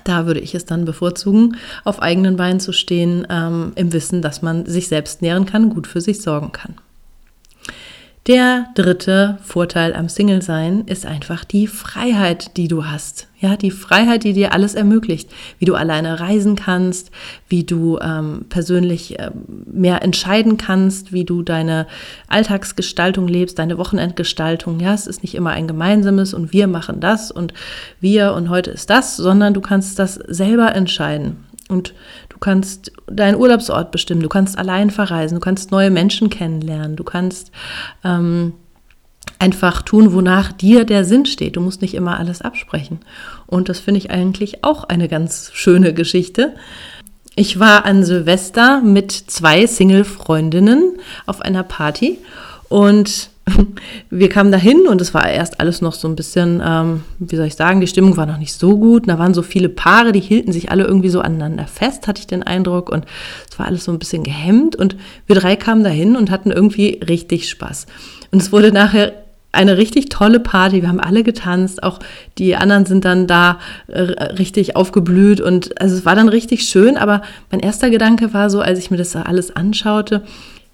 da 0.03 0.25
würde 0.25 0.39
ich 0.39 0.55
es 0.55 0.65
dann 0.65 0.85
bevorzugen, 0.85 1.57
auf 1.83 2.01
eigenen 2.01 2.37
Beinen 2.37 2.59
zu 2.59 2.71
stehen, 2.71 3.25
ähm, 3.29 3.71
im 3.75 3.93
Wissen, 3.93 4.21
dass 4.21 4.41
man 4.41 4.65
sich 4.65 4.87
selbst 4.87 5.21
nähren 5.21 5.45
kann, 5.45 5.69
gut 5.69 5.87
für 5.87 6.01
sich 6.01 6.21
sorgen 6.21 6.51
kann. 6.51 6.75
Der 8.27 8.69
dritte 8.73 9.37
Vorteil 9.43 9.93
am 9.93 10.09
Single-Sein 10.09 10.85
ist 10.87 11.05
einfach 11.05 11.45
die 11.45 11.67
Freiheit, 11.67 12.57
die 12.57 12.67
du 12.67 12.85
hast. 12.85 13.27
Ja, 13.39 13.55
die 13.55 13.69
Freiheit, 13.69 14.23
die 14.23 14.33
dir 14.33 14.51
alles 14.51 14.73
ermöglicht, 14.73 15.29
wie 15.59 15.65
du 15.65 15.75
alleine 15.75 16.19
reisen 16.19 16.55
kannst, 16.55 17.11
wie 17.49 17.65
du 17.65 17.99
ähm, 17.99 18.45
persönlich 18.49 19.19
äh, 19.19 19.29
mehr 19.71 20.01
entscheiden 20.01 20.57
kannst, 20.57 21.13
wie 21.13 21.23
du 21.23 21.43
deine 21.43 21.85
Alltagsgestaltung 22.27 23.27
lebst, 23.27 23.59
deine 23.59 23.77
Wochenendgestaltung. 23.77 24.79
Ja, 24.79 24.95
es 24.95 25.05
ist 25.05 25.21
nicht 25.21 25.35
immer 25.35 25.51
ein 25.51 25.67
gemeinsames 25.67 26.33
und 26.33 26.51
wir 26.51 26.65
machen 26.65 26.99
das 26.99 27.29
und 27.29 27.53
wir 27.99 28.33
und 28.33 28.49
heute 28.49 28.71
ist 28.71 28.89
das, 28.89 29.17
sondern 29.17 29.53
du 29.53 29.61
kannst 29.61 29.99
das 29.99 30.15
selber 30.15 30.73
entscheiden. 30.73 31.45
Und 31.67 31.93
kannst 32.45 32.91
deinen 33.07 33.37
Urlaubsort 33.37 33.89
bestimmen, 33.89 34.21
du 34.21 34.29
kannst 34.29 34.55
allein 34.55 34.91
verreisen, 34.91 35.35
du 35.35 35.41
kannst 35.41 35.71
neue 35.71 35.89
Menschen 35.89 36.29
kennenlernen, 36.29 36.95
du 36.95 37.03
kannst 37.03 37.51
ähm, 38.03 38.53
einfach 39.39 39.81
tun, 39.81 40.13
wonach 40.13 40.51
dir 40.51 40.85
der 40.85 41.05
Sinn 41.05 41.25
steht. 41.25 41.55
Du 41.55 41.61
musst 41.61 41.81
nicht 41.81 41.95
immer 41.95 42.19
alles 42.19 42.43
absprechen. 42.43 42.99
Und 43.47 43.67
das 43.67 43.79
finde 43.79 43.97
ich 43.97 44.11
eigentlich 44.11 44.63
auch 44.63 44.83
eine 44.83 45.07
ganz 45.07 45.49
schöne 45.53 45.95
Geschichte. 45.95 46.53
Ich 47.35 47.59
war 47.59 47.83
an 47.85 48.03
Silvester 48.03 48.81
mit 48.81 49.11
zwei 49.11 49.65
Single-Freundinnen 49.65 50.99
auf 51.25 51.41
einer 51.41 51.63
Party 51.63 52.19
und 52.69 53.29
wir 54.09 54.29
kamen 54.29 54.51
dahin 54.51 54.87
und 54.87 55.01
es 55.01 55.13
war 55.13 55.29
erst 55.29 55.59
alles 55.59 55.81
noch 55.81 55.93
so 55.93 56.07
ein 56.07 56.15
bisschen, 56.15 56.61
ähm, 56.65 57.03
wie 57.19 57.35
soll 57.35 57.45
ich 57.45 57.55
sagen, 57.55 57.79
die 57.79 57.87
Stimmung 57.87 58.17
war 58.17 58.25
noch 58.25 58.37
nicht 58.37 58.53
so 58.53 58.77
gut. 58.77 59.07
Da 59.07 59.19
waren 59.19 59.33
so 59.33 59.41
viele 59.41 59.69
Paare, 59.69 60.11
die 60.11 60.19
hielten 60.19 60.51
sich 60.51 60.71
alle 60.71 60.85
irgendwie 60.85 61.09
so 61.09 61.21
aneinander 61.21 61.67
fest, 61.67 62.07
hatte 62.07 62.19
ich 62.19 62.27
den 62.27 62.43
Eindruck. 62.43 62.89
Und 62.89 63.05
es 63.49 63.59
war 63.59 63.67
alles 63.67 63.83
so 63.83 63.91
ein 63.91 63.99
bisschen 63.99 64.23
gehemmt. 64.23 64.75
Und 64.75 64.95
wir 65.27 65.35
drei 65.35 65.55
kamen 65.55 65.83
dahin 65.83 66.15
und 66.15 66.31
hatten 66.31 66.51
irgendwie 66.51 66.99
richtig 67.07 67.49
Spaß. 67.49 67.85
Und 68.31 68.41
es 68.41 68.51
wurde 68.51 68.71
nachher 68.71 69.13
eine 69.55 69.77
richtig 69.77 70.09
tolle 70.09 70.39
Party. 70.39 70.81
Wir 70.81 70.89
haben 70.89 70.99
alle 70.99 71.23
getanzt, 71.23 71.81
auch 71.81 71.99
die 72.37 72.55
anderen 72.55 72.85
sind 72.85 73.05
dann 73.05 73.25
da 73.25 73.59
äh, 73.87 74.01
richtig 74.01 74.75
aufgeblüht 74.75 75.39
und 75.39 75.81
also 75.81 75.95
es 75.95 76.05
war 76.05 76.15
dann 76.15 76.29
richtig 76.29 76.67
schön. 76.67 76.97
Aber 76.97 77.21
mein 77.51 77.61
erster 77.61 77.89
Gedanke 77.89 78.33
war 78.33 78.49
so, 78.49 78.59
als 78.59 78.79
ich 78.79 78.91
mir 78.91 78.97
das 78.97 79.15
alles 79.15 79.55
anschaute, 79.55 80.23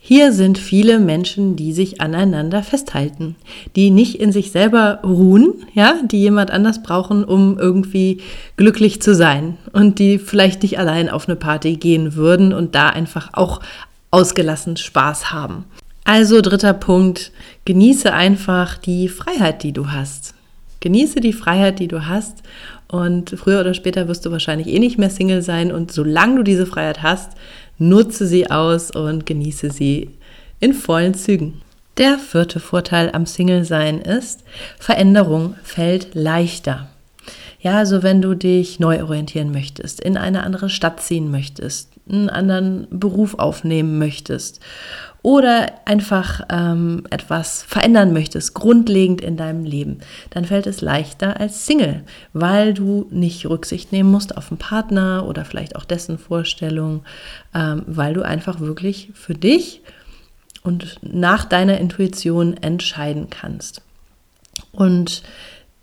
hier 0.03 0.33
sind 0.33 0.57
viele 0.57 0.99
Menschen, 0.99 1.55
die 1.55 1.73
sich 1.73 2.01
aneinander 2.01 2.63
festhalten, 2.63 3.35
die 3.75 3.91
nicht 3.91 4.19
in 4.19 4.31
sich 4.31 4.49
selber 4.49 4.99
ruhen, 5.03 5.63
ja, 5.75 5.93
die 6.03 6.19
jemand 6.19 6.49
anders 6.49 6.81
brauchen, 6.81 7.23
um 7.23 7.59
irgendwie 7.59 8.19
glücklich 8.57 8.99
zu 8.99 9.13
sein 9.13 9.59
und 9.73 9.99
die 9.99 10.17
vielleicht 10.17 10.63
nicht 10.63 10.79
allein 10.79 11.07
auf 11.07 11.29
eine 11.29 11.35
Party 11.35 11.75
gehen 11.75 12.15
würden 12.15 12.51
und 12.51 12.73
da 12.73 12.89
einfach 12.89 13.29
auch 13.33 13.61
ausgelassen 14.09 14.75
Spaß 14.75 15.31
haben. 15.31 15.65
Also 16.03 16.41
dritter 16.41 16.73
Punkt, 16.73 17.31
genieße 17.65 18.11
einfach 18.11 18.79
die 18.79 19.07
Freiheit, 19.07 19.61
die 19.61 19.71
du 19.71 19.91
hast. 19.91 20.33
Genieße 20.79 21.19
die 21.19 21.31
Freiheit, 21.31 21.77
die 21.77 21.87
du 21.87 22.07
hast 22.07 22.41
und 22.87 23.35
früher 23.37 23.59
oder 23.59 23.75
später 23.75 24.07
wirst 24.07 24.25
du 24.25 24.31
wahrscheinlich 24.31 24.67
eh 24.67 24.79
nicht 24.79 24.97
mehr 24.97 25.11
Single 25.11 25.43
sein 25.43 25.71
und 25.71 25.91
solange 25.91 26.37
du 26.37 26.43
diese 26.43 26.65
Freiheit 26.65 27.03
hast, 27.03 27.33
nutze 27.81 28.27
sie 28.27 28.49
aus 28.49 28.91
und 28.91 29.25
genieße 29.25 29.71
sie 29.71 30.11
in 30.59 30.73
vollen 30.73 31.15
Zügen. 31.15 31.61
Der 31.97 32.17
vierte 32.19 32.59
Vorteil 32.59 33.09
am 33.11 33.25
Single-Sein 33.25 33.99
ist, 33.99 34.43
Veränderung 34.79 35.55
fällt 35.63 36.13
leichter. 36.13 36.87
Ja, 37.59 37.77
also 37.77 38.01
wenn 38.03 38.21
du 38.21 38.35
dich 38.35 38.79
neu 38.79 39.03
orientieren 39.03 39.51
möchtest, 39.51 39.99
in 39.99 40.15
eine 40.15 40.43
andere 40.43 40.69
Stadt 40.69 41.01
ziehen 41.01 41.29
möchtest, 41.31 41.89
einen 42.11 42.29
anderen 42.29 42.87
Beruf 42.89 43.35
aufnehmen 43.39 43.97
möchtest 43.97 44.59
oder 45.23 45.71
einfach 45.85 46.41
ähm, 46.49 47.03
etwas 47.11 47.63
verändern 47.63 48.11
möchtest, 48.11 48.55
grundlegend 48.55 49.21
in 49.21 49.37
deinem 49.37 49.63
Leben, 49.65 49.99
dann 50.31 50.45
fällt 50.45 50.65
es 50.65 50.81
leichter 50.81 51.39
als 51.39 51.65
Single, 51.67 52.03
weil 52.33 52.73
du 52.73 53.07
nicht 53.11 53.45
Rücksicht 53.45 53.91
nehmen 53.91 54.09
musst 54.09 54.35
auf 54.35 54.49
einen 54.49 54.57
Partner 54.57 55.27
oder 55.27 55.45
vielleicht 55.45 55.75
auch 55.75 55.85
dessen 55.85 56.17
Vorstellung, 56.17 57.03
ähm, 57.53 57.83
weil 57.85 58.13
du 58.13 58.23
einfach 58.23 58.59
wirklich 58.59 59.11
für 59.13 59.35
dich 59.35 59.81
und 60.63 60.97
nach 61.01 61.45
deiner 61.45 61.77
Intuition 61.77 62.57
entscheiden 62.57 63.29
kannst. 63.29 63.81
Und 64.71 65.23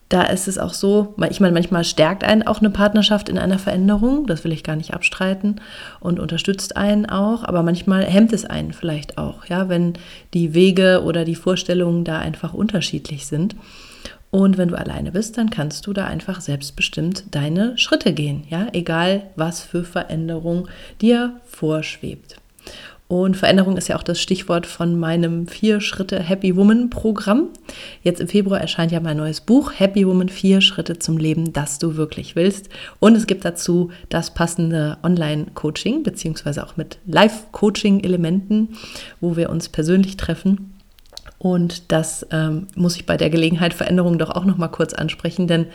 da 0.09 0.23
ist 0.23 0.49
es 0.49 0.59
auch 0.59 0.73
so, 0.73 1.15
ich 1.29 1.41
meine, 1.41 1.53
manchmal 1.53 1.85
stärkt 1.85 2.25
einen 2.25 2.47
auch 2.47 2.61
eine 2.61 2.71
Partnerschaft 2.71 3.29
in 3.29 3.39
einer 3.39 3.59
Veränderung, 3.59 4.27
das 4.27 4.43
will 4.43 4.53
ich 4.53 4.65
gar 4.65 4.77
nicht 4.77 4.95
abstreiten, 4.95 5.61
und 6.01 6.19
unterstützt 6.19 6.77
einen 6.77 7.07
auch, 7.07 7.45
aber 7.45 7.63
manchmal 7.63 8.05
hemmt 8.05 8.33
es 8.33 8.45
einen 8.45 8.73
vielleicht 8.73 9.19
auch, 9.19 9.45
ja, 9.47 9.69
wenn 9.69 9.95
die 10.33 10.55
Wege 10.55 11.03
oder 11.05 11.25
die 11.25 11.35
Vorstellungen 11.35 12.05
da 12.05 12.19
einfach 12.19 12.55
unterschiedlich 12.55 13.27
sind. 13.27 13.55
Und 14.31 14.59
wenn 14.59 14.69
du 14.69 14.79
alleine 14.79 15.13
bist, 15.13 15.39
dann 15.39 15.49
kannst 15.49 15.87
du 15.87 15.95
da 15.95 16.07
einfach 16.07 16.43
selbstbestimmt 16.43 17.35
deine 17.35 17.77
Schritte 17.79 18.13
gehen, 18.13 18.45
ja, 18.49 18.67
egal 18.73 19.23
was 19.37 19.63
für 19.63 19.85
Veränderung 19.85 20.69
dir 21.01 21.41
vorschwebt. 21.47 22.37
Und 23.09 23.39
Veränderung 23.39 23.79
ist 23.79 23.89
ja 23.89 23.97
auch 23.97 24.03
das 24.03 24.21
Stichwort 24.21 24.67
von 24.67 24.99
meinem 25.01 25.49
vier 25.49 25.81
Schritte 25.81 26.23
Happy 26.23 26.55
Woman 26.57 26.91
Programm. 26.91 27.49
Jetzt 28.03 28.21
im 28.21 28.29
Februar 28.29 28.61
erscheint 28.61 28.93
ja 28.93 29.01
mein 29.01 29.17
neues 29.17 29.41
Buch 29.41 29.73
Happy 29.75 30.07
Woman 30.07 30.29
vier 30.29 30.61
Schritte 30.61 30.99
zum 30.99 31.17
Leben, 31.17 31.55
das 31.55 31.79
du 31.79 31.97
wirklich 31.97 32.37
willst. 32.37 32.69
Und 33.01 33.17
es 33.17 33.27
gibt 33.27 33.47
dazu 33.47 33.91
das 34.11 34.35
passende 34.35 34.99
Online-Coaching 35.03 36.03
beziehungsweise 36.03 36.63
auch 36.63 36.77
mit 36.77 36.99
Live-Coaching-Elementen, 37.07 38.77
wo 39.23 39.37
wir 39.37 39.49
uns 39.49 39.71
persönlich 39.71 40.19
treffen. 40.19 40.75
Und 41.39 41.93
das 41.93 42.27
ähm, 42.31 42.67
muss 42.75 42.97
ich 42.97 43.07
bei 43.07 43.17
der 43.17 43.31
Gelegenheit 43.31 43.73
Veränderung 43.73 44.19
doch 44.19 44.31
auch 44.31 44.45
noch 44.45 44.59
mal 44.59 44.69
kurz 44.69 44.93
ansprechen, 44.93 45.47
denn 45.47 45.67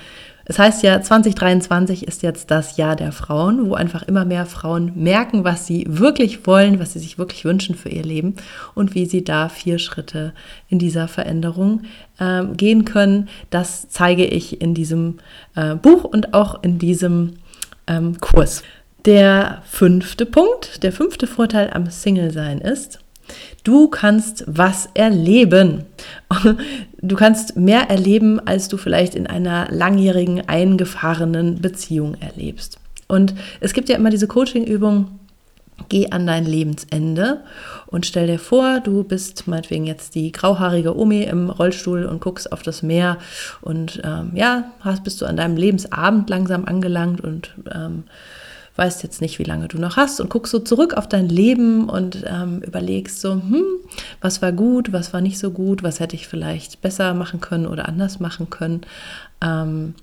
es 0.45 0.59
heißt 0.59 0.83
ja, 0.83 1.01
2023 1.01 2.05
ist 2.05 2.21
jetzt 2.21 2.51
das 2.51 2.75
Jahr 2.75 2.95
der 2.95 3.13
Frauen, 3.13 3.69
wo 3.69 3.75
einfach 3.75 4.03
immer 4.03 4.25
mehr 4.25 4.45
Frauen 4.45 4.91
merken, 4.95 5.45
was 5.45 5.65
sie 5.65 5.85
wirklich 5.87 6.45
wollen, 6.45 6.79
was 6.79 6.93
sie 6.93 6.99
sich 6.99 7.17
wirklich 7.17 7.45
wünschen 7.45 7.75
für 7.75 7.89
ihr 7.89 8.03
Leben 8.03 8.35
und 8.75 8.93
wie 8.93 9.05
sie 9.05 9.23
da 9.23 9.47
vier 9.47 9.79
Schritte 9.79 10.33
in 10.67 10.79
dieser 10.79 11.07
Veränderung 11.07 11.83
äh, 12.19 12.43
gehen 12.57 12.83
können. 12.83 13.29
Das 13.51 13.87
zeige 13.89 14.25
ich 14.25 14.61
in 14.61 14.73
diesem 14.73 15.19
äh, 15.55 15.75
Buch 15.75 16.03
und 16.03 16.33
auch 16.33 16.61
in 16.61 16.77
diesem 16.77 17.35
ähm, 17.87 18.19
Kurs. 18.19 18.63
Der 19.05 19.61
fünfte 19.65 20.25
Punkt, 20.25 20.83
der 20.83 20.91
fünfte 20.91 21.27
Vorteil 21.27 21.71
am 21.73 21.89
Single-Sein 21.89 22.59
ist, 22.59 23.02
Du 23.63 23.87
kannst 23.87 24.43
was 24.47 24.89
erleben. 24.93 25.85
Du 27.05 27.17
kannst 27.17 27.57
mehr 27.57 27.89
erleben, 27.89 28.39
als 28.47 28.69
du 28.69 28.77
vielleicht 28.77 29.13
in 29.13 29.27
einer 29.27 29.67
langjährigen, 29.69 30.47
eingefahrenen 30.47 31.59
Beziehung 31.59 32.15
erlebst. 32.21 32.79
Und 33.09 33.35
es 33.59 33.73
gibt 33.73 33.89
ja 33.89 33.97
immer 33.97 34.09
diese 34.09 34.27
Coaching-Übung, 34.27 35.19
geh 35.89 36.11
an 36.11 36.25
dein 36.25 36.45
Lebensende 36.45 37.41
und 37.87 38.05
stell 38.05 38.27
dir 38.27 38.39
vor, 38.39 38.79
du 38.79 39.03
bist 39.03 39.47
meinetwegen 39.47 39.85
jetzt 39.85 40.15
die 40.15 40.31
grauhaarige 40.31 40.97
Omi 40.97 41.23
im 41.23 41.49
Rollstuhl 41.49 42.05
und 42.05 42.21
guckst 42.21 42.51
auf 42.51 42.61
das 42.61 42.83
Meer 42.83 43.17
und 43.61 44.01
ähm, 44.03 44.31
ja, 44.33 44.71
hast, 44.79 45.03
bist 45.03 45.21
du 45.21 45.25
an 45.25 45.37
deinem 45.37 45.57
Lebensabend 45.57 46.29
langsam 46.29 46.65
angelangt 46.65 47.21
und 47.21 47.53
ähm, 47.73 48.03
weißt 48.75 49.03
jetzt 49.03 49.21
nicht, 49.21 49.39
wie 49.39 49.43
lange 49.43 49.67
du 49.67 49.77
noch 49.77 49.97
hast 49.97 50.19
und 50.19 50.29
guckst 50.29 50.51
so 50.51 50.59
zurück 50.59 50.95
auf 50.95 51.07
dein 51.07 51.29
Leben 51.29 51.89
und 51.89 52.23
ähm, 52.25 52.61
überlegst 52.61 53.21
so, 53.21 53.33
hm, 53.33 53.63
was 54.21 54.41
war 54.41 54.51
gut, 54.51 54.91
was 54.91 55.13
war 55.13 55.21
nicht 55.21 55.37
so 55.37 55.51
gut, 55.51 55.83
was 55.83 55.99
hätte 55.99 56.15
ich 56.15 56.27
vielleicht 56.27 56.81
besser 56.81 57.13
machen 57.13 57.39
können 57.39 57.67
oder 57.67 57.87
anders 57.87 58.19
machen 58.19 58.49
können. 58.49 58.81
Ähm, 59.41 59.93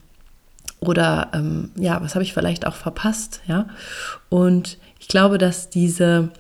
oder 0.81 1.29
ähm, 1.35 1.71
ja, 1.77 2.01
was 2.03 2.15
habe 2.15 2.23
ich 2.23 2.33
vielleicht 2.33 2.67
auch 2.67 2.75
verpasst, 2.75 3.43
ja? 3.47 3.67
Und 4.29 4.79
ich 4.99 5.09
glaube, 5.09 5.37
dass 5.37 5.69
diese 5.69 6.31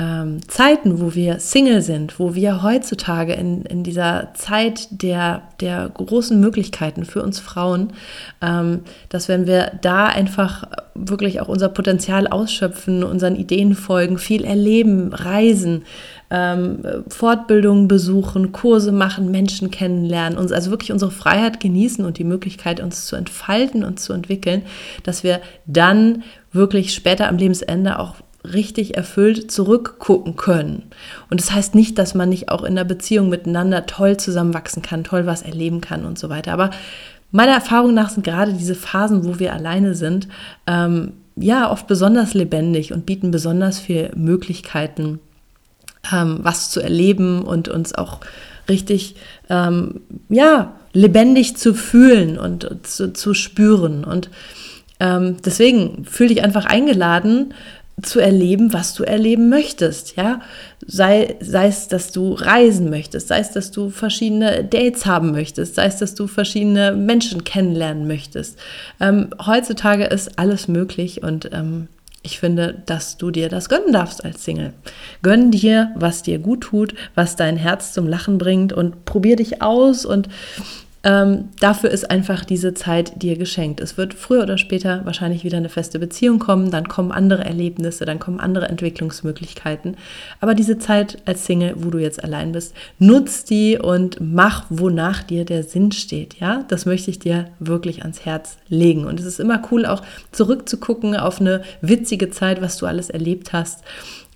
ähm, 0.00 0.38
Zeiten, 0.48 1.00
wo 1.00 1.14
wir 1.14 1.40
Single 1.40 1.82
sind, 1.82 2.18
wo 2.18 2.34
wir 2.34 2.62
heutzutage 2.62 3.34
in, 3.34 3.62
in 3.62 3.82
dieser 3.82 4.30
Zeit 4.32 4.88
der, 4.90 5.42
der 5.60 5.90
großen 5.92 6.40
Möglichkeiten 6.40 7.04
für 7.04 7.22
uns 7.22 7.38
Frauen, 7.38 7.92
ähm, 8.40 8.80
dass 9.10 9.28
wenn 9.28 9.46
wir 9.46 9.72
da 9.82 10.06
einfach 10.06 10.64
wirklich 10.94 11.40
auch 11.40 11.48
unser 11.48 11.68
Potenzial 11.68 12.26
ausschöpfen, 12.28 13.04
unseren 13.04 13.36
Ideen 13.36 13.74
folgen, 13.74 14.16
viel 14.16 14.44
erleben, 14.44 15.12
reisen, 15.12 15.82
ähm, 16.30 16.78
Fortbildungen 17.08 17.86
besuchen, 17.86 18.52
Kurse 18.52 18.92
machen, 18.92 19.30
Menschen 19.30 19.70
kennenlernen, 19.70 20.38
uns 20.38 20.50
also 20.50 20.70
wirklich 20.70 20.92
unsere 20.92 21.10
Freiheit 21.10 21.60
genießen 21.60 22.04
und 22.06 22.16
die 22.16 22.24
Möglichkeit, 22.24 22.80
uns 22.80 23.04
zu 23.04 23.16
entfalten 23.16 23.84
und 23.84 24.00
zu 24.00 24.14
entwickeln, 24.14 24.62
dass 25.02 25.24
wir 25.24 25.40
dann 25.66 26.22
wirklich 26.52 26.94
später 26.94 27.28
am 27.28 27.36
Lebensende 27.36 27.98
auch 27.98 28.14
richtig 28.44 28.96
erfüllt 28.96 29.50
zurückgucken 29.50 30.36
können. 30.36 30.84
Und 31.30 31.40
das 31.40 31.52
heißt 31.52 31.74
nicht, 31.74 31.98
dass 31.98 32.14
man 32.14 32.28
nicht 32.28 32.48
auch 32.48 32.64
in 32.64 32.74
der 32.74 32.84
Beziehung 32.84 33.28
miteinander 33.28 33.86
toll 33.86 34.16
zusammenwachsen 34.16 34.82
kann, 34.82 35.04
toll 35.04 35.26
was 35.26 35.42
erleben 35.42 35.80
kann 35.80 36.04
und 36.04 36.18
so 36.18 36.30
weiter. 36.30 36.52
Aber 36.52 36.70
meiner 37.30 37.52
Erfahrung 37.52 37.94
nach 37.94 38.10
sind 38.10 38.24
gerade 38.24 38.52
diese 38.52 38.74
Phasen, 38.74 39.24
wo 39.24 39.38
wir 39.38 39.52
alleine 39.52 39.94
sind, 39.94 40.28
ähm, 40.66 41.12
ja, 41.36 41.70
oft 41.70 41.86
besonders 41.86 42.34
lebendig 42.34 42.92
und 42.92 43.06
bieten 43.06 43.30
besonders 43.30 43.78
viele 43.78 44.10
Möglichkeiten, 44.14 45.20
ähm, 46.12 46.40
was 46.42 46.70
zu 46.70 46.80
erleben 46.80 47.42
und 47.42 47.68
uns 47.68 47.94
auch 47.94 48.20
richtig, 48.68 49.16
ähm, 49.48 50.00
ja, 50.28 50.74
lebendig 50.92 51.56
zu 51.56 51.74
fühlen 51.74 52.38
und 52.38 52.68
zu, 52.82 53.12
zu 53.12 53.34
spüren. 53.34 54.04
Und 54.04 54.28
ähm, 54.98 55.36
deswegen 55.44 56.04
fühle 56.04 56.30
dich 56.30 56.42
einfach 56.42 56.66
eingeladen, 56.66 57.54
zu 58.02 58.20
erleben, 58.20 58.72
was 58.72 58.94
du 58.94 59.04
erleben 59.04 59.48
möchtest, 59.48 60.16
ja. 60.16 60.40
Sei, 60.86 61.36
sei 61.40 61.66
es, 61.68 61.88
dass 61.88 62.12
du 62.12 62.32
reisen 62.32 62.90
möchtest, 62.90 63.28
sei 63.28 63.38
es, 63.38 63.52
dass 63.52 63.70
du 63.70 63.90
verschiedene 63.90 64.64
Dates 64.64 65.06
haben 65.06 65.30
möchtest, 65.30 65.74
sei 65.74 65.86
es, 65.86 65.98
dass 65.98 66.14
du 66.14 66.26
verschiedene 66.26 66.92
Menschen 66.92 67.44
kennenlernen 67.44 68.06
möchtest. 68.06 68.58
Ähm, 69.00 69.30
heutzutage 69.44 70.04
ist 70.04 70.38
alles 70.38 70.68
möglich 70.68 71.22
und 71.22 71.50
ähm, 71.52 71.88
ich 72.22 72.38
finde, 72.38 72.82
dass 72.86 73.16
du 73.16 73.30
dir 73.30 73.48
das 73.48 73.68
gönnen 73.68 73.92
darfst 73.92 74.24
als 74.24 74.44
Single. 74.44 74.74
Gönn 75.22 75.50
dir, 75.50 75.92
was 75.94 76.22
dir 76.22 76.38
gut 76.38 76.62
tut, 76.62 76.94
was 77.14 77.36
dein 77.36 77.56
Herz 77.56 77.92
zum 77.92 78.06
Lachen 78.06 78.36
bringt 78.36 78.72
und 78.72 79.06
probier 79.06 79.36
dich 79.36 79.62
aus 79.62 80.04
und 80.04 80.28
ähm, 81.02 81.48
dafür 81.60 81.90
ist 81.90 82.10
einfach 82.10 82.44
diese 82.44 82.74
Zeit 82.74 83.22
dir 83.22 83.38
geschenkt. 83.38 83.80
Es 83.80 83.96
wird 83.96 84.12
früher 84.12 84.42
oder 84.42 84.58
später 84.58 85.00
wahrscheinlich 85.06 85.44
wieder 85.44 85.56
eine 85.56 85.70
feste 85.70 85.98
Beziehung 85.98 86.38
kommen, 86.38 86.70
dann 86.70 86.88
kommen 86.88 87.10
andere 87.10 87.42
Erlebnisse, 87.44 88.04
dann 88.04 88.18
kommen 88.18 88.38
andere 88.38 88.68
Entwicklungsmöglichkeiten. 88.68 89.96
Aber 90.40 90.54
diese 90.54 90.78
Zeit 90.78 91.16
als 91.24 91.46
Single, 91.46 91.74
wo 91.78 91.88
du 91.90 91.98
jetzt 91.98 92.22
allein 92.22 92.52
bist, 92.52 92.74
nutz 92.98 93.44
die 93.44 93.78
und 93.78 94.18
mach, 94.20 94.66
wonach 94.68 95.22
dir 95.22 95.46
der 95.46 95.62
Sinn 95.62 95.90
steht. 95.92 96.38
Ja, 96.38 96.64
das 96.68 96.84
möchte 96.84 97.10
ich 97.10 97.18
dir 97.18 97.46
wirklich 97.60 98.02
ans 98.02 98.26
Herz 98.26 98.58
legen. 98.68 99.06
Und 99.06 99.20
es 99.20 99.26
ist 99.26 99.40
immer 99.40 99.62
cool, 99.70 99.86
auch 99.86 100.02
zurückzugucken 100.32 101.16
auf 101.16 101.40
eine 101.40 101.62
witzige 101.80 102.30
Zeit, 102.30 102.60
was 102.60 102.76
du 102.76 102.84
alles 102.84 103.08
erlebt 103.08 103.54
hast 103.54 103.82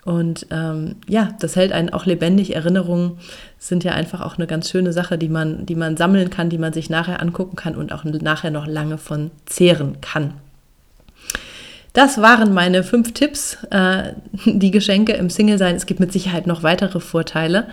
Und 0.04 0.46
ähm, 0.50 0.96
ja, 1.08 1.30
das 1.40 1.56
hält 1.56 1.72
einen 1.72 1.90
auch 1.90 2.04
lebendig. 2.04 2.54
Erinnerungen 2.54 3.18
sind 3.58 3.84
ja 3.84 3.92
einfach 3.92 4.20
auch 4.20 4.36
eine 4.36 4.46
ganz 4.46 4.70
schöne 4.70 4.92
Sache, 4.92 5.16
die 5.16 5.30
man, 5.30 5.64
die 5.64 5.74
man 5.74 5.96
sammeln 5.96 6.28
kann, 6.28 6.50
die 6.50 6.58
man 6.58 6.74
sich 6.74 6.90
nachher 6.90 7.22
angucken 7.22 7.56
kann 7.56 7.74
und 7.74 7.92
auch 7.92 8.04
nachher 8.04 8.50
noch 8.50 8.66
lange 8.66 8.98
von 8.98 9.30
zehren 9.46 10.00
kann. 10.02 10.34
Das 11.94 12.20
waren 12.20 12.52
meine 12.52 12.82
fünf 12.82 13.14
Tipps, 13.14 13.56
äh, 13.70 14.12
die 14.44 14.70
Geschenke 14.70 15.12
im 15.12 15.30
Single-Sein. 15.30 15.76
Es 15.76 15.86
gibt 15.86 16.00
mit 16.00 16.12
Sicherheit 16.12 16.46
noch 16.46 16.62
weitere 16.62 17.00
Vorteile. 17.00 17.68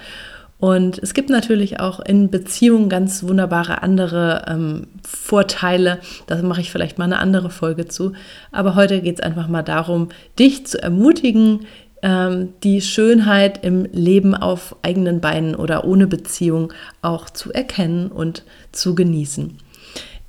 Und 0.61 0.99
es 0.99 1.15
gibt 1.15 1.31
natürlich 1.31 1.79
auch 1.79 1.99
in 1.99 2.29
Beziehungen 2.29 2.87
ganz 2.87 3.23
wunderbare 3.23 3.81
andere 3.81 4.45
ähm, 4.47 4.87
Vorteile. 5.03 5.97
Da 6.27 6.39
mache 6.43 6.61
ich 6.61 6.71
vielleicht 6.71 6.99
mal 6.99 7.05
eine 7.05 7.17
andere 7.17 7.49
Folge 7.49 7.87
zu. 7.87 8.13
Aber 8.51 8.75
heute 8.75 9.01
geht 9.01 9.15
es 9.15 9.23
einfach 9.23 9.47
mal 9.47 9.63
darum, 9.63 10.09
dich 10.37 10.67
zu 10.67 10.81
ermutigen, 10.81 11.61
die 12.03 12.81
Schönheit 12.81 13.63
im 13.63 13.85
Leben 13.91 14.33
auf 14.33 14.75
eigenen 14.81 15.21
Beinen 15.21 15.53
oder 15.55 15.85
ohne 15.85 16.07
Beziehung 16.07 16.73
auch 17.03 17.29
zu 17.29 17.53
erkennen 17.53 18.07
und 18.07 18.43
zu 18.71 18.95
genießen. 18.95 19.57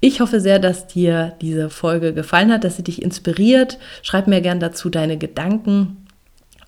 Ich 0.01 0.21
hoffe 0.21 0.41
sehr, 0.41 0.59
dass 0.59 0.89
dir 0.89 1.35
diese 1.41 1.71
Folge 1.71 2.13
gefallen 2.13 2.53
hat, 2.53 2.65
dass 2.65 2.77
sie 2.77 2.83
dich 2.83 3.01
inspiriert. 3.01 3.79
Schreib 4.03 4.27
mir 4.27 4.41
gern 4.41 4.59
dazu 4.59 4.91
deine 4.91 5.17
Gedanken 5.17 6.09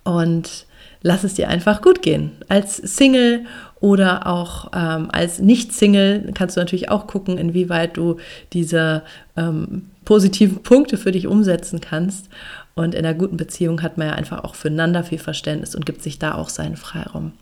und 0.04 0.66
lass 1.02 1.24
es 1.24 1.34
dir 1.34 1.48
einfach 1.48 1.82
gut 1.82 2.00
gehen. 2.00 2.30
Als 2.48 2.76
Single 2.76 3.44
oder 3.80 4.26
auch 4.26 4.70
ähm, 4.74 5.08
als 5.12 5.40
Nicht-Single 5.40 6.30
kannst 6.32 6.56
du 6.56 6.60
natürlich 6.60 6.90
auch 6.90 7.06
gucken, 7.06 7.36
inwieweit 7.36 7.96
du 7.96 8.16
diese 8.52 9.02
ähm, 9.36 9.90
positiven 10.04 10.62
Punkte 10.62 10.96
für 10.96 11.12
dich 11.12 11.26
umsetzen 11.26 11.80
kannst. 11.80 12.28
Und 12.74 12.94
in 12.94 13.04
einer 13.04 13.14
guten 13.14 13.36
Beziehung 13.36 13.82
hat 13.82 13.98
man 13.98 14.08
ja 14.08 14.14
einfach 14.14 14.42
auch 14.44 14.54
füreinander 14.54 15.04
viel 15.04 15.18
Verständnis 15.18 15.74
und 15.74 15.86
gibt 15.86 16.02
sich 16.02 16.18
da 16.18 16.34
auch 16.34 16.48
seinen 16.48 16.76
Freiraum. 16.76 17.32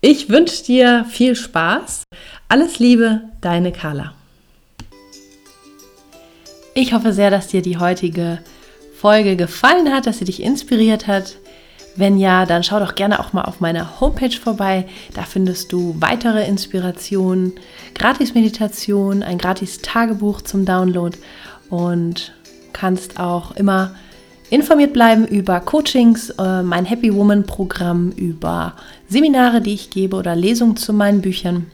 Ich 0.00 0.28
wünsche 0.28 0.62
dir 0.64 1.06
viel 1.08 1.34
Spaß. 1.34 2.04
Alles 2.48 2.78
Liebe, 2.78 3.22
deine 3.40 3.72
Carla. 3.72 4.12
Ich 6.74 6.92
hoffe 6.92 7.12
sehr, 7.12 7.30
dass 7.30 7.48
dir 7.48 7.62
die 7.62 7.78
heutige 7.78 8.38
Folge 8.96 9.34
gefallen 9.34 9.92
hat, 9.92 10.06
dass 10.06 10.18
sie 10.18 10.24
dich 10.24 10.42
inspiriert 10.42 11.06
hat. 11.06 11.36
Wenn 11.96 12.16
ja, 12.16 12.46
dann 12.46 12.62
schau 12.62 12.78
doch 12.78 12.94
gerne 12.94 13.18
auch 13.18 13.32
mal 13.32 13.42
auf 13.42 13.58
meiner 13.58 14.00
Homepage 14.00 14.30
vorbei. 14.30 14.86
Da 15.14 15.22
findest 15.22 15.72
du 15.72 15.96
weitere 15.98 16.46
Inspirationen, 16.46 17.54
Gratis-Meditation, 17.94 19.24
ein 19.24 19.38
Gratis-Tagebuch 19.38 20.42
zum 20.42 20.64
Download 20.64 21.18
und 21.70 22.32
kannst 22.72 23.18
auch 23.18 23.56
immer 23.56 23.96
informiert 24.50 24.92
bleiben 24.92 25.26
über 25.26 25.60
Coachings, 25.60 26.30
äh, 26.30 26.62
mein 26.62 26.84
Happy 26.84 27.14
Woman 27.14 27.44
Programm, 27.44 28.10
über 28.12 28.74
Seminare, 29.08 29.60
die 29.60 29.74
ich 29.74 29.90
gebe 29.90 30.16
oder 30.16 30.34
Lesungen 30.34 30.76
zu 30.76 30.92
meinen 30.92 31.20
Büchern. 31.20 31.66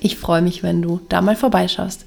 Ich 0.00 0.16
freue 0.16 0.42
mich, 0.42 0.62
wenn 0.62 0.82
du 0.82 1.00
da 1.08 1.20
mal 1.22 1.36
vorbeischaust. 1.36 2.06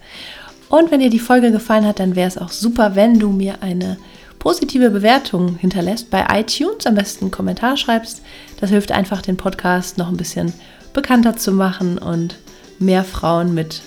Und 0.69 0.91
wenn 0.91 0.99
dir 0.99 1.09
die 1.09 1.19
Folge 1.19 1.51
gefallen 1.51 1.85
hat, 1.85 1.99
dann 1.99 2.15
wäre 2.15 2.27
es 2.27 2.37
auch 2.37 2.49
super, 2.49 2.95
wenn 2.95 3.19
du 3.19 3.29
mir 3.29 3.61
eine 3.61 3.97
positive 4.39 4.89
Bewertung 4.89 5.55
hinterlässt 5.57 6.09
bei 6.09 6.25
iTunes, 6.31 6.85
am 6.85 6.95
besten 6.95 7.25
einen 7.25 7.31
Kommentar 7.31 7.77
schreibst. 7.77 8.21
Das 8.59 8.69
hilft 8.69 8.91
einfach, 8.91 9.21
den 9.21 9.37
Podcast 9.37 9.97
noch 9.97 10.09
ein 10.09 10.17
bisschen 10.17 10.53
bekannter 10.93 11.35
zu 11.35 11.51
machen 11.51 11.97
und 11.97 12.37
mehr 12.79 13.03
Frauen 13.03 13.53
mit 13.53 13.81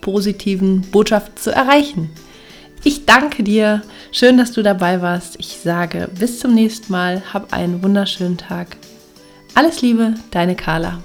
positiven 0.00 0.82
Botschaften 0.82 1.36
zu 1.36 1.50
erreichen. 1.50 2.10
Ich 2.86 3.06
danke 3.06 3.42
dir. 3.42 3.80
Schön, 4.12 4.36
dass 4.36 4.52
du 4.52 4.62
dabei 4.62 5.00
warst. 5.00 5.36
Ich 5.40 5.58
sage 5.64 6.10
bis 6.18 6.38
zum 6.38 6.54
nächsten 6.54 6.92
Mal. 6.92 7.22
Hab 7.32 7.54
einen 7.54 7.82
wunderschönen 7.82 8.36
Tag. 8.36 8.76
Alles 9.54 9.80
Liebe, 9.80 10.14
deine 10.30 10.54
Carla. 10.54 10.98